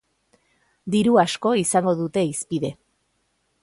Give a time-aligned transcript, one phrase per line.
[0.95, 2.77] Diru asko izango dute hizpide.